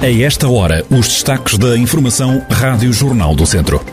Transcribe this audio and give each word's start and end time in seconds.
A 0.00 0.08
esta 0.08 0.48
hora, 0.48 0.86
os 0.90 1.08
destaques 1.08 1.58
da 1.58 1.76
Informação 1.76 2.40
Rádio 2.48 2.92
Jornal 2.92 3.34
do 3.34 3.44
Centro. 3.44 3.84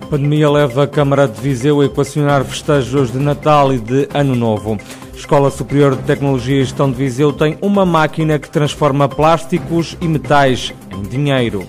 A 0.00 0.06
pandemia 0.06 0.50
leva 0.50 0.84
a 0.84 0.86
Câmara 0.86 1.28
de 1.28 1.38
Viseu 1.42 1.82
a 1.82 1.84
equacionar 1.84 2.42
festejos 2.42 3.12
de 3.12 3.18
Natal 3.18 3.70
e 3.70 3.78
de 3.78 4.08
Ano 4.14 4.34
Novo. 4.34 4.78
Escola 5.14 5.50
Superior 5.50 5.94
de 5.94 6.02
Tecnologia 6.04 6.62
e 6.62 6.64
Gestão 6.64 6.90
de 6.90 6.96
Viseu 6.96 7.34
tem 7.34 7.58
uma 7.60 7.84
máquina 7.84 8.38
que 8.38 8.48
transforma 8.48 9.06
plásticos 9.10 9.94
e 10.00 10.08
metais 10.08 10.72
em 10.90 11.02
dinheiro. 11.02 11.68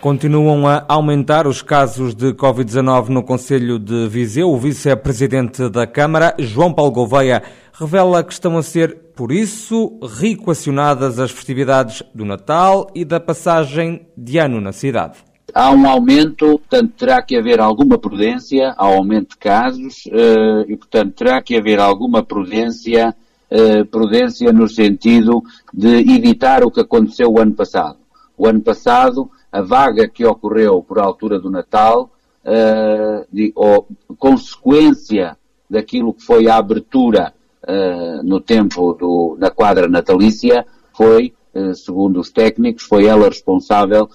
Continuam 0.00 0.66
a 0.66 0.82
aumentar 0.88 1.46
os 1.46 1.60
casos 1.60 2.14
de 2.14 2.32
Covid-19 2.32 3.08
no 3.08 3.22
Conselho 3.22 3.78
de 3.78 4.08
Viseu. 4.08 4.48
O 4.48 4.56
vice-presidente 4.56 5.68
da 5.68 5.86
Câmara, 5.86 6.34
João 6.38 6.72
Paulo 6.72 6.90
Gouveia, 6.90 7.42
revela 7.74 8.24
que 8.24 8.32
estão 8.32 8.56
a 8.56 8.62
ser, 8.62 8.96
por 9.14 9.30
isso, 9.30 10.00
reequacionadas 10.18 11.18
as 11.18 11.30
festividades 11.30 12.02
do 12.14 12.24
Natal 12.24 12.90
e 12.94 13.04
da 13.04 13.20
passagem 13.20 14.06
de 14.16 14.38
ano 14.38 14.58
na 14.58 14.72
cidade. 14.72 15.18
Há 15.54 15.70
um 15.70 15.86
aumento, 15.86 16.46
portanto, 16.46 16.94
terá 16.96 17.20
que 17.20 17.36
haver 17.36 17.60
alguma 17.60 17.98
prudência, 17.98 18.74
há 18.78 18.86
aumento 18.86 19.32
de 19.32 19.36
casos, 19.36 20.04
eh, 20.10 20.64
e, 20.66 20.76
portanto, 20.78 21.12
terá 21.12 21.42
que 21.42 21.54
haver 21.54 21.78
alguma 21.78 22.22
prudência, 22.22 23.14
eh, 23.50 23.84
prudência 23.84 24.50
no 24.50 24.66
sentido 24.66 25.42
de 25.74 26.10
evitar 26.10 26.64
o 26.64 26.70
que 26.70 26.80
aconteceu 26.80 27.30
o 27.30 27.38
ano 27.38 27.52
passado. 27.52 27.98
O 28.38 28.46
ano 28.46 28.62
passado, 28.62 29.30
a 29.50 29.60
vaga 29.60 30.08
que 30.08 30.24
ocorreu 30.24 30.82
por 30.82 30.98
altura 30.98 31.38
do 31.38 31.50
Natal, 31.50 32.10
uh, 32.44 33.26
de, 33.32 33.52
ou 33.54 33.86
consequência 34.18 35.36
daquilo 35.68 36.14
que 36.14 36.22
foi 36.22 36.48
a 36.48 36.56
abertura 36.56 37.32
uh, 37.64 38.22
no 38.22 38.40
tempo 38.40 38.94
do, 38.94 39.36
na 39.38 39.50
quadra 39.50 39.88
natalícia, 39.88 40.64
foi, 40.96 41.32
uh, 41.54 41.74
segundo 41.74 42.20
os 42.20 42.30
técnicos, 42.30 42.84
foi 42.84 43.06
ela 43.06 43.28
responsável 43.28 44.08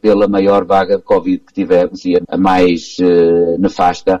pela 0.00 0.26
maior 0.26 0.64
vaga 0.64 0.96
de 0.96 1.04
Covid 1.04 1.44
que 1.46 1.52
tivemos 1.52 2.04
e 2.04 2.20
a 2.26 2.36
mais 2.36 2.96
nefasta 3.60 4.20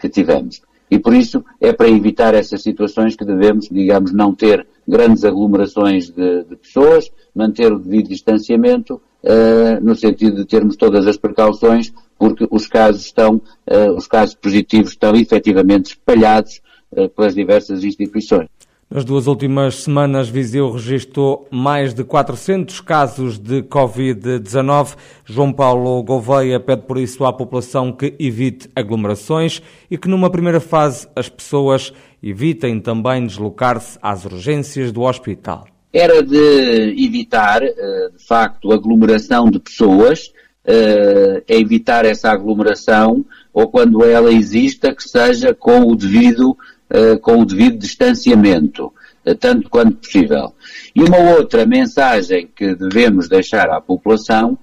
que 0.00 0.08
tivemos. 0.08 0.60
E 0.90 0.98
por 0.98 1.14
isso 1.14 1.44
é 1.60 1.72
para 1.72 1.88
evitar 1.88 2.34
essas 2.34 2.60
situações 2.60 3.14
que 3.14 3.24
devemos, 3.24 3.68
digamos, 3.70 4.12
não 4.12 4.34
ter 4.34 4.66
grandes 4.86 5.24
aglomerações 5.24 6.10
de, 6.10 6.42
de 6.42 6.56
pessoas, 6.56 7.08
manter 7.34 7.72
o 7.72 7.78
devido 7.78 8.08
distanciamento 8.08 9.00
uh, 9.22 9.82
no 9.84 9.94
sentido 9.94 10.36
de 10.36 10.44
termos 10.44 10.76
todas 10.76 11.06
as 11.06 11.16
precauções, 11.16 11.92
porque 12.18 12.46
os 12.50 12.66
casos 12.66 13.04
estão, 13.04 13.36
uh, 13.36 13.92
os 13.96 14.06
casos 14.06 14.34
positivos 14.34 14.90
estão 14.90 15.14
efetivamente 15.14 15.86
espalhados 15.86 16.60
uh, 16.92 17.08
pelas 17.10 17.34
diversas 17.34 17.84
instituições. 17.84 18.48
Nas 18.92 19.04
duas 19.04 19.28
últimas 19.28 19.84
semanas, 19.84 20.28
Viseu 20.28 20.72
registrou 20.72 21.46
mais 21.48 21.94
de 21.94 22.02
400 22.02 22.80
casos 22.80 23.38
de 23.38 23.62
Covid-19. 23.62 24.96
João 25.24 25.52
Paulo 25.52 26.02
Gouveia 26.02 26.58
pede 26.58 26.82
por 26.82 26.98
isso 26.98 27.24
à 27.24 27.32
população 27.32 27.92
que 27.92 28.16
evite 28.18 28.68
aglomerações 28.74 29.62
e 29.88 29.96
que 29.96 30.08
numa 30.08 30.28
primeira 30.28 30.58
fase 30.58 31.06
as 31.14 31.28
pessoas 31.28 31.92
evitem 32.20 32.80
também 32.80 33.24
deslocar-se 33.24 33.96
às 34.02 34.24
urgências 34.24 34.90
do 34.90 35.02
hospital 35.02 35.66
era 35.92 36.22
de 36.22 36.94
evitar, 37.04 37.62
eh, 37.62 38.10
de 38.16 38.24
facto, 38.24 38.72
aglomeração 38.72 39.50
de 39.50 39.58
pessoas, 39.58 40.32
é 40.62 41.58
evitar 41.58 42.04
essa 42.04 42.30
aglomeração, 42.30 43.24
ou 43.52 43.66
quando 43.68 44.04
ela 44.04 44.30
exista, 44.30 44.94
que 44.94 45.02
seja 45.02 45.52
com 45.52 45.80
o 45.80 45.96
devido, 45.96 46.56
eh, 46.88 47.16
com 47.16 47.40
o 47.40 47.44
devido 47.44 47.78
distanciamento, 47.78 48.92
tanto 49.40 49.68
quanto 49.68 49.96
possível. 49.96 50.54
E 50.94 51.02
uma 51.02 51.36
outra 51.36 51.66
mensagem 51.66 52.48
que 52.54 52.74
devemos 52.74 53.28
deixar 53.28 53.68
à 53.70 53.80
população 53.80 54.56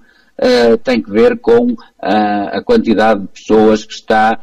tem 0.84 1.02
que 1.02 1.10
ver 1.10 1.38
com 1.38 1.74
a 2.00 2.62
quantidade 2.62 3.22
de 3.22 3.28
pessoas 3.28 3.84
que 3.84 3.92
está 3.92 4.40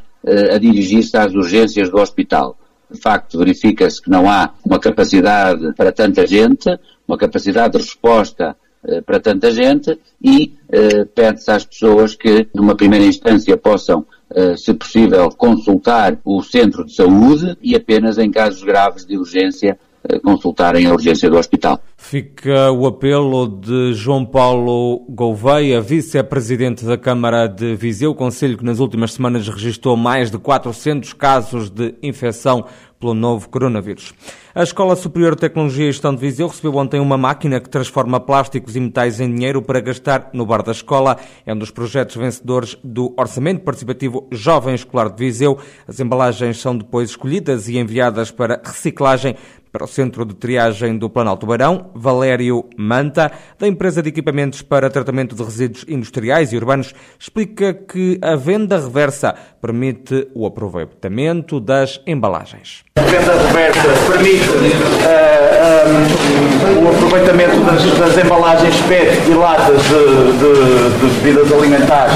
a 0.53 0.57
dirigir-se 0.57 1.15
às 1.17 1.33
urgências 1.33 1.89
do 1.89 1.97
hospital 1.97 2.57
de 2.95 3.01
facto 3.01 3.37
verifica-se 3.37 4.01
que 4.01 4.09
não 4.09 4.29
há 4.29 4.53
uma 4.65 4.79
capacidade 4.79 5.73
para 5.73 5.91
tanta 5.91 6.25
gente, 6.25 6.67
uma 7.07 7.17
capacidade 7.17 7.73
de 7.73 7.83
resposta 7.83 8.55
eh, 8.87 9.01
para 9.01 9.19
tanta 9.19 9.51
gente 9.51 9.99
e 10.23 10.53
eh, 10.69 11.05
pede-se 11.05 11.51
às 11.51 11.65
pessoas 11.65 12.15
que, 12.15 12.47
numa 12.53 12.75
primeira 12.75 13.05
instância, 13.05 13.57
possam, 13.57 14.05
eh, 14.29 14.55
se 14.57 14.73
possível, 14.73 15.29
consultar 15.29 16.17
o 16.23 16.41
centro 16.41 16.85
de 16.85 16.95
saúde 16.95 17.57
e 17.61 17.75
apenas 17.75 18.17
em 18.17 18.31
casos 18.31 18.63
graves 18.63 19.05
de 19.05 19.17
urgência 19.17 19.77
consultarem 20.23 20.85
a 20.85 20.93
urgência 20.93 21.29
do 21.29 21.37
hospital. 21.37 21.79
Fica 21.97 22.71
o 22.71 22.85
apelo 22.85 23.47
de 23.47 23.93
João 23.93 24.25
Paulo 24.25 25.05
Gouveia, 25.09 25.81
vice-presidente 25.81 26.85
da 26.85 26.97
Câmara 26.97 27.47
de 27.47 27.75
Viseu, 27.75 28.13
conselho 28.13 28.57
que 28.57 28.65
nas 28.65 28.79
últimas 28.79 29.13
semanas 29.13 29.47
registrou 29.47 29.95
mais 29.97 30.29
de 30.29 30.37
400 30.37 31.13
casos 31.13 31.69
de 31.69 31.95
infecção 32.03 32.65
pelo 32.99 33.13
novo 33.13 33.49
coronavírus. 33.49 34.13
A 34.53 34.63
Escola 34.63 34.95
Superior 34.95 35.35
de 35.35 35.41
Tecnologia 35.41 35.85
e 35.85 35.91
Gestão 35.91 36.15
de 36.15 36.21
Viseu 36.21 36.47
recebeu 36.47 36.75
ontem 36.75 36.99
uma 36.99 37.17
máquina 37.17 37.59
que 37.59 37.69
transforma 37.69 38.19
plásticos 38.19 38.75
e 38.75 38.79
metais 38.79 39.19
em 39.19 39.33
dinheiro 39.33 39.61
para 39.61 39.81
gastar 39.81 40.29
no 40.33 40.45
bar 40.45 40.63
da 40.63 40.71
escola. 40.71 41.17
É 41.45 41.53
um 41.53 41.57
dos 41.57 41.71
projetos 41.71 42.15
vencedores 42.15 42.77
do 42.83 43.13
Orçamento 43.17 43.63
Participativo 43.63 44.27
Jovem 44.31 44.73
Escolar 44.73 45.09
de 45.09 45.23
Viseu. 45.23 45.59
As 45.87 45.99
embalagens 45.99 46.59
são 46.59 46.77
depois 46.77 47.09
escolhidas 47.09 47.67
e 47.67 47.77
enviadas 47.77 48.31
para 48.31 48.61
reciclagem 48.63 49.35
para 49.75 49.83
o 49.83 49.87
Centro 49.89 50.23
de 50.23 50.33
Triagem 50.33 50.97
do 50.97 51.09
Planalto 51.09 51.45
Barão, 51.45 51.91
Valério 51.93 52.63
Manta, 52.77 53.29
da 53.59 53.67
empresa 53.67 54.01
de 54.01 54.07
equipamentos 54.07 54.61
para 54.61 54.89
tratamento 54.89 55.35
de 55.35 55.43
resíduos 55.43 55.83
industriais 55.89 56.53
e 56.53 56.55
urbanos, 56.55 56.95
explica 57.19 57.73
que 57.73 58.17
a 58.21 58.37
venda 58.37 58.77
reversa 58.77 59.35
permite 59.61 60.29
o 60.33 60.47
aproveitamento 60.47 61.59
das 61.59 61.99
embalagens. 62.07 62.85
A 62.97 63.01
venda 63.01 63.33
reversa 63.33 63.81
permite 64.09 64.47
uh, 64.47 65.03
eh, 65.03 65.83
um, 65.85 66.79
eh, 66.79 66.85
o 66.85 66.95
aproveitamento 66.95 67.59
das, 67.65 67.83
das, 67.99 68.23
embalagens 68.23 68.79
PET 68.83 69.29
e 69.29 69.33
latas 69.33 69.81
de, 69.83 70.31
de, 70.39 70.99
de 71.01 71.15
bebidas 71.19 71.51
alimentares, 71.51 72.13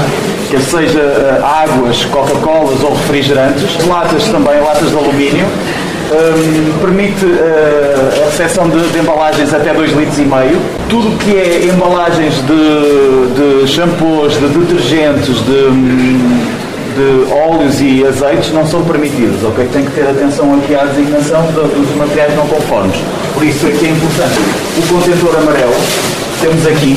que 0.48 0.58
seja 0.60 0.98
uh, 0.98 1.44
águas, 1.44 2.06
Coca-Colas 2.06 2.82
ou 2.82 2.94
refrigerantes, 2.94 3.86
latas 3.86 4.26
também, 4.30 4.58
latas 4.60 4.88
de 4.88 4.96
alumínio, 4.96 5.44
um, 6.10 6.78
permite 6.80 7.24
uh, 7.24 8.22
a 8.22 8.30
recepção 8.30 8.68
de, 8.68 8.80
de, 8.88 8.98
embalagens 8.98 9.52
até 9.54 9.72
2,5 9.72 9.96
litros. 9.96 10.18
e 10.18 10.22
meio. 10.22 10.60
Tudo 10.88 11.16
que 11.18 11.36
é 11.36 11.66
embalagens 11.66 12.34
de, 12.46 13.62
de 13.62 13.66
shampoos, 13.68 14.34
de 14.34 14.48
detergentes, 14.48 15.36
de, 15.44 15.70
de 16.96 17.32
óleos 17.32 17.80
e 17.80 18.04
azeites 18.06 18.52
não 18.52 18.66
são 18.66 18.84
permitidos, 18.84 19.42
ok? 19.44 19.68
Tem 19.72 19.84
que 19.84 19.92
ter 19.92 20.08
atenção 20.08 20.54
aqui 20.54 20.74
à 20.74 20.84
designação 20.84 21.46
de, 21.46 21.52
dos 21.52 21.96
materiais 21.96 22.34
não 22.34 22.46
conformes. 22.46 22.96
Por 23.34 23.44
isso 23.44 23.66
é 23.66 23.70
que 23.70 23.86
é 23.86 23.90
importante 23.90 24.38
o 24.78 24.92
contentor 24.92 25.36
amarelo 25.36 26.20
temos 26.40 26.66
aqui, 26.66 26.96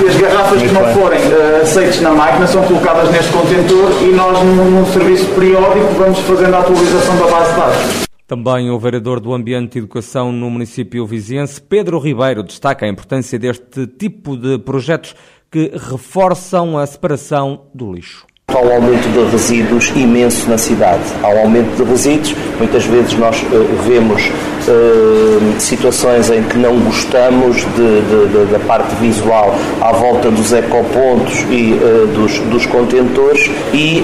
que 0.00 0.08
as 0.08 0.16
garrafas 0.16 0.62
que 0.62 0.68
não 0.68 0.82
forem 0.94 1.20
uh, 1.20 1.62
aceites 1.62 2.00
na 2.00 2.10
máquina 2.10 2.46
são 2.46 2.62
colocadas 2.62 3.10
neste 3.10 3.30
contentor 3.30 3.92
e 4.00 4.06
nós, 4.06 4.38
num, 4.42 4.86
serviço 4.86 5.26
periódico, 5.26 5.88
vamos 5.98 6.18
fazendo 6.20 6.54
a 6.54 6.60
atualização 6.60 7.16
da 7.16 7.26
base 7.26 7.50
de 7.50 7.56
dados. 7.58 8.07
Também 8.28 8.70
o 8.70 8.78
vereador 8.78 9.20
do 9.20 9.32
Ambiente 9.32 9.76
e 9.76 9.78
Educação 9.78 10.30
no 10.30 10.50
município 10.50 11.06
viziense, 11.06 11.62
Pedro 11.62 11.98
Ribeiro, 11.98 12.42
destaca 12.42 12.84
a 12.84 12.88
importância 12.88 13.38
deste 13.38 13.86
tipo 13.86 14.36
de 14.36 14.58
projetos 14.58 15.16
que 15.50 15.72
reforçam 15.74 16.76
a 16.76 16.86
separação 16.86 17.62
do 17.72 17.90
lixo. 17.90 18.26
Há 18.48 18.58
um 18.58 18.70
aumento 18.70 19.08
de 19.08 19.30
resíduos 19.30 19.88
imenso 19.96 20.46
na 20.46 20.58
cidade. 20.58 21.04
Há 21.22 21.28
um 21.28 21.38
aumento 21.38 21.74
de 21.74 21.90
resíduos. 21.90 22.34
Muitas 22.58 22.84
vezes 22.84 23.14
nós 23.14 23.42
uh, 23.44 23.46
vemos 23.86 24.22
uh, 24.26 25.58
situações 25.60 26.30
em 26.30 26.42
que 26.42 26.58
não 26.58 26.78
gostamos 26.80 27.56
de, 27.56 27.66
de, 27.66 28.46
de, 28.46 28.52
da 28.52 28.58
parte 28.66 28.94
visual 28.96 29.54
à 29.80 29.92
volta 29.92 30.30
dos 30.30 30.52
ecopontos 30.52 31.46
e 31.50 31.72
uh, 31.72 32.06
dos, 32.08 32.38
dos 32.40 32.66
contentores 32.66 33.50
e 33.72 34.02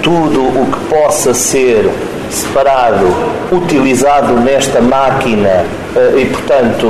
tudo 0.00 0.42
o 0.42 0.70
que 0.70 0.94
possa 0.94 1.34
ser 1.34 1.90
separado, 2.30 3.06
utilizado 3.50 4.34
nesta 4.40 4.80
máquina 4.80 5.64
eh, 5.96 6.20
e, 6.22 6.26
portanto, 6.26 6.86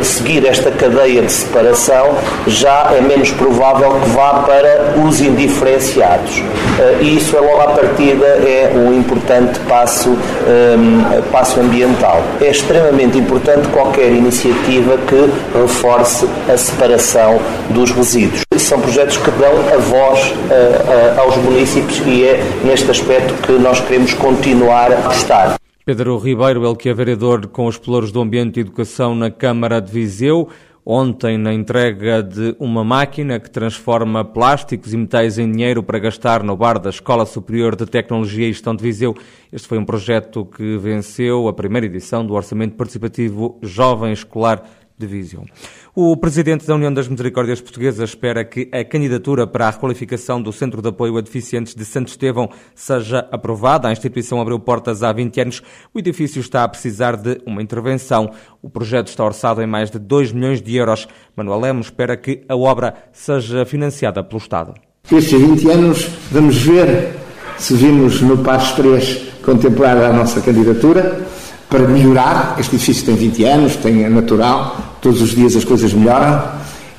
eh, 0.00 0.04
seguir 0.04 0.46
esta 0.46 0.70
cadeia 0.70 1.22
de 1.22 1.32
separação, 1.32 2.16
já 2.46 2.90
é 2.96 3.00
menos 3.00 3.30
provável 3.30 4.00
que 4.00 4.08
vá 4.10 4.44
para 4.46 4.94
os 5.06 5.20
indiferenciados. 5.20 6.42
Eh, 6.78 6.98
e 7.02 7.16
isso 7.16 7.36
é 7.36 7.40
logo 7.40 7.60
à 7.60 7.68
partida 7.68 8.26
é 8.26 8.72
um 8.74 8.92
importante 8.92 9.60
passo, 9.60 10.10
um, 10.10 11.22
passo 11.30 11.60
ambiental. 11.60 12.22
É 12.40 12.50
extremamente 12.50 13.18
importante 13.18 13.68
qualquer 13.68 14.10
iniciativa 14.10 14.96
que 15.06 15.30
reforce 15.60 16.26
a 16.52 16.56
separação 16.56 17.38
dos 17.70 17.90
resíduos. 17.90 18.42
São 18.56 18.80
projetos 18.80 19.16
que 19.16 19.30
dão 19.32 19.52
a 19.72 19.78
voz 19.78 20.20
uh, 20.30 21.18
uh, 21.18 21.20
aos 21.20 21.36
municípios 21.36 22.02
e 22.06 22.24
é 22.24 22.42
neste 22.64 22.90
aspecto 22.90 23.34
que 23.42 23.52
nós 23.52 23.80
queremos 23.80 24.14
continuar 24.14 24.90
a 24.92 25.12
estar. 25.12 25.67
Pedro 25.88 26.18
Ribeiro, 26.18 26.66
ele 26.66 26.76
que 26.76 26.90
é 26.90 26.92
vereador 26.92 27.46
com 27.46 27.64
os 27.64 27.78
pelouros 27.78 28.12
do 28.12 28.20
Ambiente 28.20 28.58
e 28.58 28.60
Educação 28.60 29.14
na 29.14 29.30
Câmara 29.30 29.80
de 29.80 29.90
Viseu, 29.90 30.50
ontem 30.84 31.38
na 31.38 31.50
entrega 31.54 32.22
de 32.22 32.54
uma 32.58 32.84
máquina 32.84 33.40
que 33.40 33.50
transforma 33.50 34.22
plásticos 34.22 34.92
e 34.92 34.98
metais 34.98 35.38
em 35.38 35.50
dinheiro 35.50 35.82
para 35.82 35.98
gastar 35.98 36.42
no 36.42 36.54
bar 36.54 36.78
da 36.78 36.90
Escola 36.90 37.24
Superior 37.24 37.74
de 37.74 37.86
Tecnologia 37.86 38.46
e 38.46 38.52
Gestão 38.52 38.76
de 38.76 38.82
Viseu. 38.82 39.16
Este 39.50 39.66
foi 39.66 39.78
um 39.78 39.84
projeto 39.86 40.44
que 40.44 40.76
venceu 40.76 41.48
a 41.48 41.54
primeira 41.54 41.86
edição 41.86 42.22
do 42.22 42.34
Orçamento 42.34 42.76
Participativo 42.76 43.58
Jovem 43.62 44.12
Escolar 44.12 44.62
de 44.98 45.06
Viseu. 45.06 45.46
O 46.00 46.16
presidente 46.16 46.64
da 46.64 46.76
União 46.76 46.94
das 46.94 47.08
Misericórdias 47.08 47.60
Portuguesas 47.60 48.10
espera 48.10 48.44
que 48.44 48.70
a 48.72 48.84
candidatura 48.84 49.48
para 49.48 49.66
a 49.66 49.70
requalificação 49.70 50.40
do 50.40 50.52
Centro 50.52 50.80
de 50.80 50.90
Apoio 50.90 51.18
a 51.18 51.20
Deficientes 51.20 51.74
de 51.74 51.84
Santo 51.84 52.06
Estevão 52.06 52.48
seja 52.72 53.26
aprovada. 53.32 53.88
A 53.88 53.90
instituição 53.90 54.40
abriu 54.40 54.60
portas 54.60 55.02
há 55.02 55.12
20 55.12 55.40
anos. 55.40 55.62
O 55.92 55.98
edifício 55.98 56.38
está 56.38 56.62
a 56.62 56.68
precisar 56.68 57.16
de 57.16 57.40
uma 57.44 57.60
intervenção. 57.60 58.30
O 58.62 58.70
projeto 58.70 59.08
está 59.08 59.24
orçado 59.24 59.60
em 59.60 59.66
mais 59.66 59.90
de 59.90 59.98
2 59.98 60.30
milhões 60.30 60.62
de 60.62 60.76
euros. 60.76 61.08
Manuel 61.34 61.58
Lemos 61.58 61.86
espera 61.86 62.16
que 62.16 62.44
a 62.48 62.54
obra 62.54 62.94
seja 63.12 63.66
financiada 63.66 64.22
pelo 64.22 64.40
Estado. 64.40 64.74
Estes 65.10 65.32
20 65.32 65.68
anos 65.68 66.08
vamos 66.30 66.62
ver 66.62 67.16
se 67.56 67.74
vimos 67.74 68.22
no 68.22 68.38
Passo 68.38 68.76
3 68.76 69.40
contemplar 69.44 69.96
a 69.96 70.12
nossa 70.12 70.40
candidatura 70.42 71.26
para 71.68 71.88
melhorar. 71.88 72.54
Este 72.56 72.76
edifício 72.76 73.04
tem 73.04 73.16
20 73.16 73.44
anos, 73.44 73.74
tem 73.74 74.04
é 74.04 74.08
natural, 74.08 74.87
todos 75.08 75.22
os 75.22 75.30
dias 75.30 75.56
as 75.56 75.64
coisas 75.64 75.94
melhoram 75.94 76.52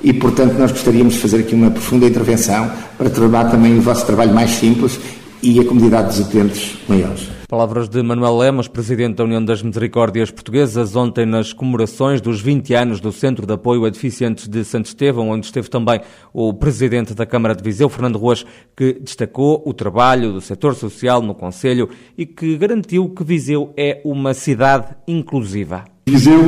e, 0.03 0.11
portanto, 0.11 0.53
nós 0.57 0.71
gostaríamos 0.71 1.13
de 1.13 1.19
fazer 1.19 1.41
aqui 1.41 1.53
uma 1.53 1.69
profunda 1.69 2.07
intervenção 2.07 2.71
para 2.97 3.07
tornar 3.07 3.51
também 3.51 3.77
o 3.77 3.81
vosso 3.81 4.03
trabalho 4.03 4.33
mais 4.33 4.49
simples 4.49 4.99
e 5.43 5.59
a 5.59 5.63
comunidade 5.63 6.07
dos 6.07 6.27
utentes 6.27 6.75
maiores. 6.87 7.29
Palavras 7.47 7.87
de 7.87 8.01
Manuel 8.01 8.35
Lemos, 8.35 8.67
presidente 8.67 9.17
da 9.17 9.23
União 9.23 9.45
das 9.45 9.61
Misericórdias 9.61 10.31
Portuguesas, 10.31 10.95
ontem 10.95 11.23
nas 11.23 11.53
comemorações 11.53 12.19
dos 12.19 12.41
20 12.41 12.73
anos 12.73 12.99
do 12.99 13.11
Centro 13.11 13.45
de 13.45 13.53
Apoio 13.53 13.85
a 13.85 13.89
Deficientes 13.91 14.47
de 14.47 14.63
Santo 14.63 14.87
Estevão, 14.87 15.29
onde 15.29 15.45
esteve 15.45 15.69
também 15.69 16.01
o 16.33 16.51
presidente 16.51 17.13
da 17.13 17.27
Câmara 17.27 17.53
de 17.53 17.63
Viseu, 17.63 17.89
Fernando 17.89 18.17
Ruas, 18.17 18.43
que 18.75 18.93
destacou 18.93 19.61
o 19.63 19.73
trabalho 19.73 20.33
do 20.33 20.41
setor 20.41 20.73
social 20.73 21.21
no 21.21 21.35
Conselho 21.35 21.89
e 22.17 22.25
que 22.25 22.57
garantiu 22.57 23.07
que 23.09 23.23
Viseu 23.23 23.71
é 23.77 24.01
uma 24.03 24.33
cidade 24.33 24.95
inclusiva. 25.07 25.85
Viseu 26.07 26.39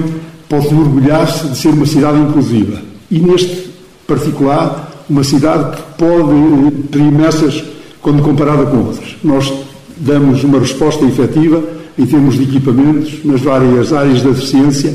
pode 0.51 0.75
orgulhar-se 0.75 1.47
de 1.47 1.57
ser 1.57 1.69
uma 1.69 1.85
cidade 1.85 2.19
inclusiva 2.19 2.81
e, 3.09 3.19
neste 3.19 3.69
particular, 4.05 5.05
uma 5.09 5.23
cidade 5.23 5.77
que 5.77 5.83
pode 5.97 6.71
ter 6.91 6.99
imensas 6.99 7.63
quando 8.01 8.21
comparada 8.21 8.65
com 8.65 8.79
outras. 8.79 9.15
Nós 9.23 9.51
damos 9.95 10.43
uma 10.43 10.59
resposta 10.59 11.05
efetiva 11.05 11.63
em 11.97 12.05
termos 12.05 12.35
de 12.35 12.43
equipamentos 12.43 13.23
nas 13.23 13.39
várias 13.39 13.93
áreas 13.93 14.21
da 14.21 14.31
deficiência 14.31 14.93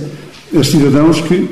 a 0.55 0.63
cidadãos 0.63 1.23
que 1.23 1.49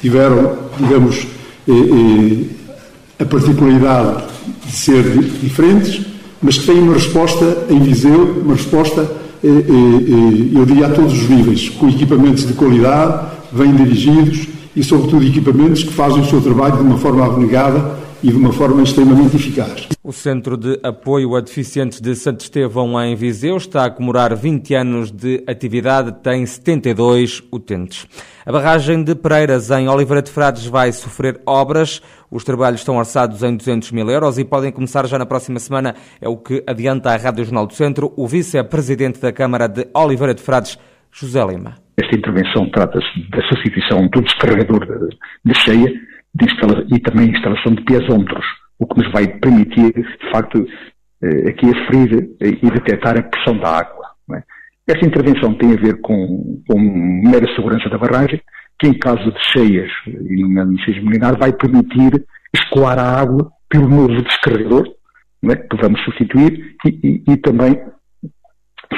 tiveram, 0.00 0.56
digamos, 0.78 1.26
eh, 1.68 1.72
eh, 1.72 3.22
a 3.22 3.24
particularidade 3.24 4.24
de 4.66 4.72
ser 4.72 5.02
diferentes, 5.40 6.04
mas 6.42 6.58
que 6.58 6.66
têm 6.66 6.80
uma 6.80 6.94
resposta 6.94 7.66
em 7.70 7.78
Viseu, 7.78 8.42
uma 8.44 8.54
resposta, 8.54 9.08
eh, 9.42 9.48
eu 10.54 10.64
diria, 10.66 10.86
a 10.86 10.90
todos 10.90 11.12
os 11.12 11.28
níveis, 11.28 11.68
com 11.70 11.88
equipamentos 11.88 12.46
de 12.46 12.52
qualidade, 12.52 13.35
bem 13.56 13.74
dirigidos 13.74 14.46
e, 14.74 14.82
sobretudo, 14.82 15.24
equipamentos 15.24 15.82
que 15.82 15.92
fazem 15.92 16.20
o 16.20 16.26
seu 16.26 16.40
trabalho 16.40 16.76
de 16.76 16.82
uma 16.82 16.98
forma 16.98 17.24
abnegada 17.24 17.96
e 18.22 18.30
de 18.30 18.36
uma 18.36 18.52
forma 18.52 18.82
extremamente 18.82 19.36
eficaz. 19.36 19.88
O 20.02 20.12
Centro 20.12 20.56
de 20.56 20.78
Apoio 20.82 21.36
a 21.36 21.40
Deficientes 21.40 22.00
de 22.00 22.14
Santo 22.14 22.40
Estevão, 22.40 23.00
em 23.02 23.14
Viseu, 23.14 23.56
está 23.56 23.84
a 23.84 23.90
comemorar 23.90 24.34
20 24.34 24.74
anos 24.74 25.10
de 25.10 25.42
atividade, 25.46 26.12
tem 26.22 26.44
72 26.44 27.42
utentes. 27.52 28.06
A 28.44 28.52
barragem 28.52 29.02
de 29.02 29.14
Pereiras, 29.14 29.70
em 29.70 29.88
Oliveira 29.88 30.22
de 30.22 30.30
Frades, 30.30 30.66
vai 30.66 30.92
sofrer 30.92 31.40
obras. 31.46 32.00
Os 32.30 32.44
trabalhos 32.44 32.80
estão 32.80 32.96
orçados 32.96 33.42
em 33.42 33.56
200 33.56 33.92
mil 33.92 34.08
euros 34.10 34.38
e 34.38 34.44
podem 34.44 34.72
começar 34.72 35.06
já 35.06 35.18
na 35.18 35.26
próxima 35.26 35.58
semana, 35.58 35.94
é 36.20 36.28
o 36.28 36.36
que 36.36 36.62
adianta 36.66 37.10
a 37.10 37.16
Rádio 37.16 37.44
Jornal 37.44 37.66
do 37.66 37.74
Centro 37.74 38.12
o 38.16 38.26
vice-presidente 38.26 39.20
da 39.20 39.32
Câmara 39.32 39.68
de 39.68 39.86
Oliveira 39.94 40.34
de 40.34 40.42
Frades, 40.42 40.78
José 41.10 41.44
Lima. 41.44 41.85
Esta 41.98 42.16
intervenção 42.16 42.68
trata-se 42.70 43.30
da 43.30 43.42
substituição 43.48 44.06
do 44.08 44.20
descarregador 44.22 45.08
de 45.44 45.54
cheia 45.54 45.88
de 46.34 46.94
e 46.94 47.00
também 47.00 47.30
instalação 47.30 47.74
de 47.74 47.82
piazómetros, 47.84 48.44
o 48.78 48.86
que 48.86 49.02
nos 49.02 49.12
vai 49.12 49.26
permitir, 49.26 49.92
de 49.92 50.30
facto, 50.30 50.66
eh, 51.22 51.48
aqui 51.48 51.66
aferir 51.70 52.28
e 52.40 52.70
detectar 52.70 53.18
a 53.18 53.22
pressão 53.22 53.58
da 53.58 53.78
água. 53.78 54.06
É? 54.34 54.42
Essa 54.88 55.06
intervenção 55.06 55.54
tem 55.54 55.72
a 55.72 55.76
ver 55.76 56.00
com, 56.02 56.62
com 56.68 56.78
mera 56.78 57.46
segurança 57.54 57.88
da 57.88 57.96
barragem, 57.96 58.40
que 58.78 58.88
em 58.88 58.98
caso 58.98 59.32
de 59.32 59.44
cheias, 59.52 59.90
e 60.06 60.42
no 60.42 60.66
Ministério 60.66 61.04
Milinar, 61.04 61.38
vai 61.38 61.52
permitir 61.52 62.24
escoar 62.54 62.98
a 62.98 63.20
água 63.20 63.50
pelo 63.68 63.88
novo 63.88 64.22
descarregador, 64.22 64.86
é? 65.50 65.56
que 65.56 65.76
vamos 65.80 66.00
substituir, 66.04 66.76
e, 66.84 66.88
e, 67.02 67.32
e, 67.32 67.36
também 67.38 67.80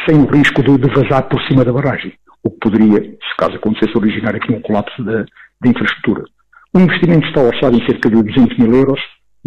sem 0.09 0.17
o 0.17 0.27
risco 0.27 0.62
de, 0.62 0.77
de, 0.77 0.89
vazar 0.89 1.29
por 1.29 1.41
cima 1.43 1.65
da 1.65 1.73
barragem, 1.73 2.12
o 2.43 2.50
que 2.50 2.58
poderia, 2.58 3.00
se 3.00 3.37
caso 3.38 3.56
acontecesse, 3.56 3.96
originar 3.96 4.35
aqui 4.35 4.52
um 4.52 4.61
colapso 4.61 5.02
da 5.05 5.25
infraestrutura. 5.64 6.25
O 6.75 6.81
investimento 6.81 7.26
está 7.26 7.40
orçado 7.40 7.76
em 7.76 7.87
cerca 7.87 8.11
de 8.11 8.23
200 8.23 8.58
mil 8.58 8.73
euros 8.75 9.00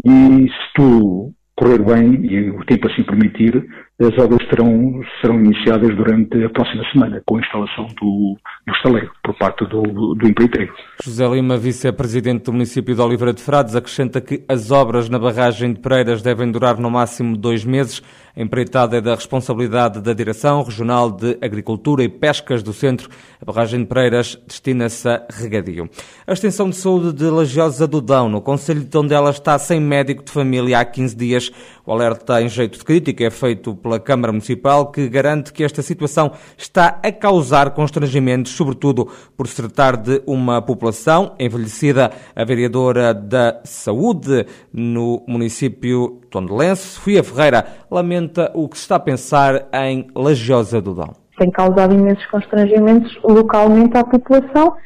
e 0.05 0.49
se 0.49 0.73
tudo 0.75 1.33
correr 1.55 1.83
bem 1.83 2.25
e 2.25 2.49
o 2.49 2.65
tempo 2.65 2.87
assim 2.87 3.03
permitir, 3.03 3.63
as 4.05 4.17
obras 4.17 4.47
serão, 4.49 5.01
serão 5.19 5.39
iniciadas 5.39 5.95
durante 5.95 6.43
a 6.43 6.49
próxima 6.49 6.83
semana 6.91 7.21
com 7.25 7.37
a 7.37 7.39
instalação 7.39 7.87
do, 7.99 8.37
do 8.65 8.73
estaleiro 8.73 9.11
por 9.23 9.37
parte 9.37 9.65
do, 9.65 9.81
do 10.15 10.27
empreiteiro. 10.27 10.73
José 11.03 11.27
Lima, 11.27 11.57
vice-presidente 11.57 12.45
do 12.45 12.53
município 12.53 12.95
de 12.95 13.01
Oliveira 13.01 13.33
de 13.33 13.41
Frades, 13.41 13.75
acrescenta 13.75 14.19
que 14.19 14.43
as 14.47 14.71
obras 14.71 15.09
na 15.09 15.19
barragem 15.19 15.73
de 15.73 15.79
Pereiras 15.79 16.21
devem 16.21 16.51
durar 16.51 16.77
no 16.77 16.89
máximo 16.89 17.37
dois 17.37 17.63
meses. 17.63 18.01
A 18.35 18.41
empreitada 18.41 18.97
é 18.97 19.01
da 19.01 19.13
responsabilidade 19.13 20.01
da 20.01 20.13
Direção 20.13 20.63
Regional 20.63 21.11
de 21.11 21.37
Agricultura 21.41 22.01
e 22.01 22.07
Pescas 22.09 22.63
do 22.63 22.71
Centro. 22.71 23.09
A 23.41 23.45
barragem 23.45 23.81
de 23.81 23.87
Pereiras 23.87 24.41
destina-se 24.47 25.07
a 25.07 25.25
regadio. 25.29 25.89
A 26.25 26.31
extensão 26.31 26.69
de 26.69 26.77
saúde 26.77 27.13
de 27.13 27.25
Lagiosa 27.25 27.85
do 27.85 27.99
Dão, 27.99 28.29
no 28.29 28.41
Conselho 28.41 28.79
de 28.79 28.87
Tondela, 28.87 29.31
está 29.31 29.59
sem 29.59 29.81
médico 29.81 30.23
de 30.23 30.31
família 30.31 30.79
há 30.79 30.85
15 30.85 31.15
dias. 31.15 31.51
O 31.91 31.93
alerta 31.93 32.41
em 32.41 32.47
jeito 32.47 32.79
de 32.79 32.85
crítica 32.85 33.25
é 33.25 33.29
feito 33.29 33.75
pela 33.75 33.99
Câmara 33.99 34.31
Municipal, 34.31 34.93
que 34.93 35.09
garante 35.09 35.51
que 35.51 35.61
esta 35.61 35.81
situação 35.81 36.31
está 36.57 36.97
a 37.03 37.11
causar 37.11 37.71
constrangimentos, 37.71 38.53
sobretudo 38.53 39.09
por 39.35 39.45
se 39.45 39.57
tratar 39.57 39.97
de 39.97 40.23
uma 40.25 40.61
população 40.61 41.35
envelhecida. 41.37 42.09
A 42.33 42.45
vereadora 42.45 43.13
da 43.13 43.59
Saúde 43.65 44.45
no 44.71 45.21
município 45.27 46.21
tondelense, 46.29 46.93
Sofia 46.93 47.21
Ferreira, 47.25 47.65
lamenta 47.91 48.49
o 48.53 48.69
que 48.69 48.77
se 48.77 48.83
está 48.83 48.95
a 48.95 48.99
pensar 48.99 49.67
em 49.73 50.07
Lagiosa 50.15 50.81
do 50.81 50.95
Dão. 50.95 51.13
Tem 51.37 51.51
causado 51.51 51.93
imensos 51.93 52.25
constrangimentos 52.27 53.19
localmente 53.21 53.97
à 53.97 54.05
população, 54.05 54.77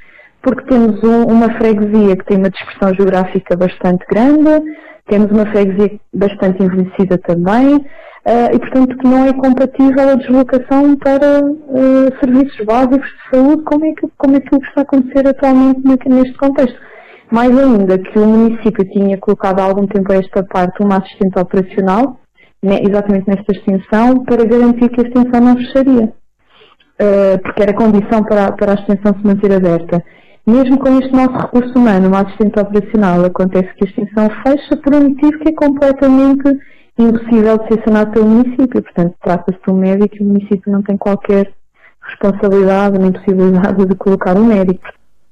porque 0.41 0.63
temos 0.63 1.03
um, 1.03 1.25
uma 1.25 1.53
freguesia 1.59 2.17
que 2.17 2.25
tem 2.25 2.37
uma 2.37 2.49
dispersão 2.49 2.95
geográfica 2.95 3.55
bastante 3.55 4.03
grande, 4.09 4.49
temos 5.07 5.31
uma 5.31 5.45
freguesia 5.47 5.99
bastante 6.13 6.63
envelhecida 6.63 7.17
também 7.19 7.75
uh, 7.75 8.53
e, 8.53 8.59
portanto, 8.59 8.97
que 8.97 9.07
não 9.07 9.25
é 9.25 9.33
compatível 9.33 10.09
a 10.09 10.15
deslocação 10.15 10.95
para 10.97 11.43
uh, 11.43 12.19
serviços 12.19 12.65
básicos 12.65 13.07
de 13.07 13.37
saúde, 13.37 13.63
como 13.63 13.85
é, 13.85 13.93
que, 13.93 14.07
como 14.17 14.35
é 14.35 14.39
que 14.39 14.55
está 14.55 14.81
a 14.81 14.83
acontecer 14.83 15.27
atualmente 15.27 16.09
neste 16.09 16.33
contexto. 16.37 16.79
Mais 17.31 17.57
ainda 17.57 17.97
que 17.97 18.19
o 18.19 18.25
município 18.25 18.85
tinha 18.91 19.17
colocado 19.17 19.59
há 19.59 19.63
algum 19.63 19.87
tempo 19.87 20.11
a 20.11 20.15
esta 20.15 20.43
parte 20.43 20.83
uma 20.83 20.97
assistente 20.97 21.39
operacional, 21.39 22.19
né, 22.63 22.79
exatamente 22.81 23.27
nesta 23.27 23.51
extensão, 23.51 24.23
para 24.23 24.45
garantir 24.45 24.89
que 24.89 25.01
a 25.01 25.07
extensão 25.07 25.41
não 25.41 25.55
fecharia. 25.57 26.13
Uh, 27.01 27.37
porque 27.43 27.61
era 27.61 27.73
condição 27.73 28.23
para, 28.23 28.51
para 28.53 28.71
a 28.71 28.75
extensão 28.75 29.13
se 29.19 29.27
manter 29.27 29.51
aberta. 29.51 30.03
Mesmo 30.47 30.77
com 30.77 30.99
este 30.99 31.11
nosso 31.11 31.31
recurso 31.31 31.73
humano, 31.75 32.07
uma 32.07 32.21
assistente 32.21 32.59
operacional, 32.59 33.25
acontece 33.25 33.73
que 33.75 33.85
a 33.85 33.89
extensão 33.89 34.29
fecha 34.45 34.77
por 34.77 34.93
um 34.93 35.09
motivo 35.09 35.39
que 35.39 35.49
é 35.49 35.53
completamente 35.53 36.43
impossível 36.99 37.57
de 37.57 37.67
ser 37.67 37.83
sanado 37.83 38.11
pelo 38.11 38.27
município. 38.27 38.83
Portanto, 38.83 39.15
trata-se 39.23 39.59
de 39.59 39.71
um 39.71 39.77
médico 39.77 40.17
e 40.17 40.21
o 40.21 40.25
município 40.25 40.71
não 40.71 40.83
tem 40.83 40.97
qualquer 40.97 41.51
responsabilidade 41.99 42.99
nem 42.99 43.11
possibilidade 43.11 43.85
de 43.87 43.95
colocar 43.95 44.37
um 44.37 44.45
médico. 44.45 44.87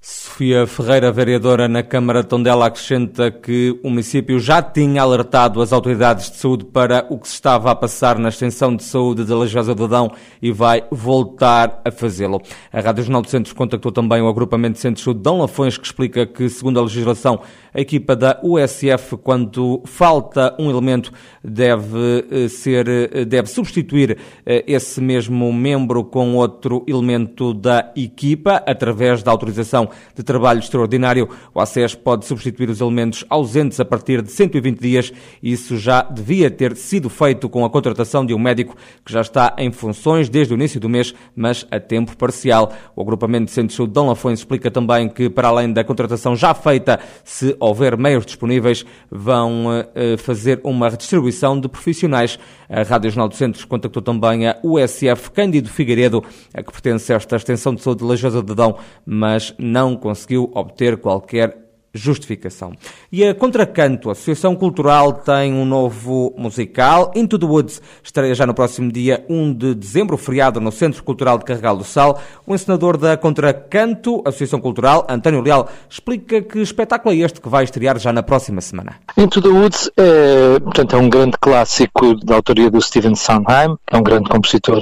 Sofia 0.05 0.67
Ferreira, 0.67 1.13
vereadora 1.13 1.69
na 1.69 1.81
Câmara 1.81 2.21
de 2.21 2.27
Tondela, 2.27 2.65
acrescenta 2.65 3.31
que 3.31 3.79
o 3.81 3.89
município 3.89 4.37
já 4.37 4.61
tinha 4.61 5.01
alertado 5.01 5.61
as 5.61 5.71
autoridades 5.71 6.29
de 6.29 6.35
saúde 6.35 6.65
para 6.65 7.07
o 7.09 7.17
que 7.17 7.25
se 7.25 7.35
estava 7.35 7.71
a 7.71 7.75
passar 7.75 8.19
na 8.19 8.27
extensão 8.27 8.75
de 8.75 8.83
saúde 8.83 9.23
da 9.23 9.33
Lajosa 9.33 9.73
do 9.73 9.85
Adão 9.85 10.11
e 10.41 10.51
vai 10.51 10.83
voltar 10.91 11.79
a 11.85 11.89
fazê-lo. 11.89 12.41
A 12.73 12.81
Rádio 12.81 13.05
Jornal 13.05 13.21
de 13.21 13.29
Centros 13.29 13.53
contactou 13.53 13.93
também 13.93 14.21
o 14.21 14.27
agrupamento 14.27 14.73
de 14.73 14.81
centros 14.81 14.99
de 14.99 15.05
saúde 15.05 15.19
de 15.19 15.23
Dão 15.23 15.37
Lafões, 15.37 15.77
que 15.77 15.85
explica 15.85 16.25
que, 16.25 16.49
segundo 16.49 16.81
a 16.81 16.83
legislação, 16.83 17.39
a 17.73 17.81
equipa 17.81 18.15
da 18.15 18.39
USF, 18.43 19.17
quando 19.17 19.81
falta 19.85 20.55
um 20.59 20.69
elemento, 20.69 21.11
deve 21.43 22.25
eh, 22.31 22.47
ser, 22.47 22.87
eh, 22.87 23.25
deve 23.25 23.49
substituir 23.49 24.17
eh, 24.45 24.63
esse 24.67 25.01
mesmo 25.01 25.51
membro 25.51 26.03
com 26.03 26.35
outro 26.35 26.83
elemento 26.87 27.53
da 27.53 27.91
equipa, 27.95 28.63
através 28.67 29.23
da 29.23 29.31
autorização 29.31 29.89
de 30.15 30.21
trabalho 30.23 30.59
extraordinário. 30.59 31.27
O 31.53 31.59
ACES 31.59 31.95
pode 31.95 32.25
substituir 32.25 32.69
os 32.69 32.79
elementos 32.79 33.25
ausentes 33.29 33.79
a 33.79 33.85
partir 33.85 34.21
de 34.21 34.31
120 34.31 34.79
dias. 34.79 35.11
Isso 35.41 35.77
já 35.77 36.03
devia 36.03 36.51
ter 36.51 36.75
sido 36.75 37.09
feito 37.09 37.49
com 37.49 37.65
a 37.65 37.69
contratação 37.69 38.25
de 38.25 38.33
um 38.33 38.39
médico 38.39 38.75
que 39.03 39.11
já 39.11 39.21
está 39.21 39.55
em 39.57 39.71
funções 39.71 40.29
desde 40.29 40.53
o 40.53 40.55
início 40.55 40.79
do 40.79 40.87
mês, 40.87 41.13
mas 41.35 41.65
a 41.71 41.79
tempo 41.79 42.15
parcial. 42.15 42.71
O 42.95 43.01
agrupamento 43.01 43.45
de 43.45 43.51
Centros 43.51 43.77
de 43.77 43.87
Dom 43.87 44.09
Lafões 44.09 44.39
explica 44.39 44.69
também 44.69 45.09
que, 45.09 45.29
para 45.29 45.47
além 45.47 45.73
da 45.73 45.83
contratação 45.83 46.35
já 46.35 46.53
feita, 46.53 46.99
se 47.23 47.55
houver 47.67 47.97
meios 47.97 48.25
disponíveis, 48.25 48.85
vão 49.09 49.67
uh, 49.67 50.17
fazer 50.17 50.59
uma 50.63 50.89
redistribuição 50.89 51.59
de 51.59 51.67
profissionais. 51.67 52.37
A 52.69 52.83
Rádio 52.83 53.09
Jornal 53.09 53.29
dos 53.29 53.37
Centros 53.37 53.65
contactou 53.65 54.01
também 54.01 54.47
a 54.47 54.57
USF 54.63 55.31
Cândido 55.31 55.69
Figueiredo, 55.69 56.23
a 56.53 56.61
que 56.61 56.71
pertence 56.71 57.13
a 57.13 57.15
esta 57.15 57.35
extensão 57.35 57.73
de 57.73 57.81
saúde 57.81 57.99
de 57.99 58.05
Lajosa 58.05 58.43
de 58.43 58.53
Dão, 58.53 58.77
mas 59.05 59.53
não 59.57 59.95
conseguiu 59.95 60.51
obter 60.53 60.97
qualquer 60.97 61.62
justificação. 61.93 62.73
E 63.11 63.23
a 63.23 63.35
Contracanto, 63.35 64.09
a 64.09 64.13
Associação 64.13 64.55
Cultural, 64.55 65.13
tem 65.13 65.53
um 65.53 65.65
novo 65.65 66.33
musical. 66.37 67.11
Into 67.15 67.37
the 67.37 67.45
Woods 67.45 67.81
estreia 68.03 68.33
já 68.33 68.47
no 68.47 68.53
próximo 68.53 68.91
dia 68.91 69.23
1 69.29 69.53
de 69.53 69.75
dezembro, 69.75 70.17
feriado 70.17 70.59
no 70.59 70.71
Centro 70.71 71.03
Cultural 71.03 71.37
de 71.37 71.45
Carregal 71.45 71.77
do 71.77 71.83
Sal. 71.83 72.19
O 72.47 72.55
encenador 72.55 72.97
da 72.97 73.15
Contracanto, 73.15 74.21
Associação 74.25 74.59
Cultural, 74.59 75.05
António 75.07 75.41
Leal, 75.41 75.69
explica 75.89 76.41
que 76.41 76.59
espetáculo 76.59 77.13
é 77.13 77.17
este 77.19 77.39
que 77.39 77.49
vai 77.49 77.63
estrear 77.63 77.99
já 77.99 78.11
na 78.11 78.23
próxima 78.23 78.61
semana. 78.61 78.95
Into 79.17 79.41
the 79.41 79.49
Woods 79.49 79.91
é, 79.95 80.59
portanto, 80.59 80.95
é 80.95 80.99
um 80.99 81.09
grande 81.09 81.37
clássico 81.39 82.15
da 82.25 82.35
autoria 82.35 82.71
do 82.71 82.81
Stephen 82.81 83.15
Sondheim, 83.15 83.77
é 83.91 83.97
um 83.97 84.03
grande 84.03 84.29
compositor 84.29 84.79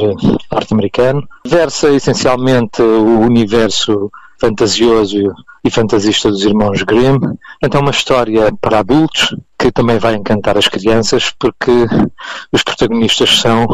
norte-americano. 0.52 1.28
Versa 1.46 1.90
essencialmente 1.90 2.82
o 2.82 3.20
universo 3.20 4.12
fantasioso 4.42 5.22
e 5.64 5.70
fantasista 5.70 6.30
dos 6.30 6.44
irmãos 6.44 6.82
Grimm. 6.82 7.20
Então, 7.64 7.82
uma 7.82 7.92
história 7.92 8.52
para 8.60 8.80
adultos 8.80 9.36
que 9.58 9.72
também 9.72 10.00
vai 10.00 10.16
encantar 10.16 10.58
as 10.58 10.68
crianças, 10.68 11.32
porque 11.38 11.72
os 12.52 12.64
protagonistas 12.64 13.40
são 13.40 13.68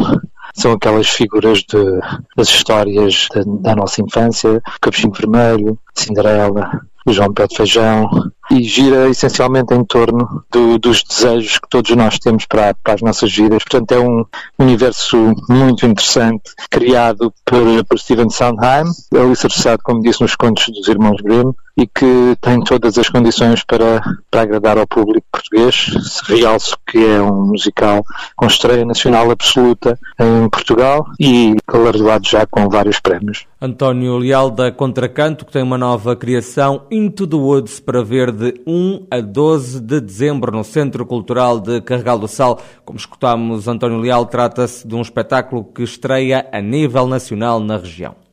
são 0.54 0.72
aquelas 0.72 1.08
figuras 1.08 1.60
de, 1.60 1.78
das 2.36 2.48
histórias 2.48 3.28
da, 3.32 3.44
da 3.46 3.76
nossa 3.76 4.02
infância, 4.02 4.60
Capuchinho 4.82 5.14
Vermelho, 5.14 5.80
Cinderela, 5.94 6.82
João 7.08 7.32
Pé 7.32 7.46
de 7.46 7.56
Feijão, 7.56 8.10
e 8.50 8.64
gira 8.64 9.10
essencialmente 9.10 9.74
em 9.74 9.84
torno 9.84 10.44
do, 10.52 10.78
dos 10.78 11.04
desejos 11.04 11.60
que 11.60 11.70
todos 11.70 11.92
nós 11.96 12.18
temos 12.20 12.46
para, 12.46 12.74
para, 12.76 12.94
as 12.94 13.02
nossas 13.02 13.34
vidas. 13.34 13.64
Portanto, 13.64 13.92
é 13.92 14.00
um 14.00 14.26
universo 14.60 15.34
muito 15.50 15.86
interessante, 15.86 16.52
criado 16.70 17.34
por, 17.46 17.86
por 17.86 18.00
Stephen 18.00 18.30
Sondheim, 18.30 18.86
alicerçado, 19.16 19.82
como 19.84 20.02
disse, 20.02 20.22
nos 20.22 20.36
contos 20.36 20.66
dos 20.70 20.88
irmãos 20.88 21.22
Grimm, 21.22 21.54
e 21.78 21.86
que 21.86 22.36
tem 22.42 22.60
todas 22.64 22.98
as 22.98 23.08
condições 23.08 23.64
para, 23.64 24.02
para 24.32 24.42
agradar 24.42 24.80
ao 24.80 24.88
público 24.88 25.28
português. 25.32 25.92
Realço 26.26 26.76
que 26.88 26.98
é 26.98 27.22
um 27.22 27.46
musical 27.48 28.04
com 28.36 28.48
estreia 28.48 28.84
nacional 28.84 29.30
absoluta 29.30 29.98
em 30.20 30.50
Portugal 30.50 31.06
e 31.20 31.56
galardoado 31.68 32.28
já 32.28 32.48
com 32.48 32.68
vários 32.68 33.00
prémios. 33.00 33.46
António 33.62 34.18
Leal 34.18 34.50
da 34.50 34.72
Contracanto, 34.72 35.46
que 35.46 35.52
tem 35.52 35.62
uma 35.62 35.78
nova 35.78 36.16
criação, 36.16 36.84
Into 36.90 37.28
the 37.28 37.36
Woods, 37.36 37.80
para 37.80 38.04
ver 38.04 38.32
de 38.38 38.62
1 38.68 39.08
a 39.10 39.20
12 39.20 39.82
de 39.82 40.00
dezembro 40.00 40.52
no 40.52 40.64
Centro 40.64 41.06
Cultural 41.06 41.60
de 41.60 41.82
Carregal 41.82 42.20
do 42.20 42.28
Sal. 42.28 42.62
Como 42.86 43.00
escutamos 43.00 43.68
António 43.68 43.98
Leal, 43.98 44.28
trata-se 44.28 44.88
de 44.88 44.94
um 44.96 45.02
espetáculo 45.02 45.64
que 45.64 45.82
estreia 45.82 46.48
a 46.52 46.62
nível 46.62 47.08
nacional 47.08 47.60
na 47.60 47.78
região. 47.78 48.27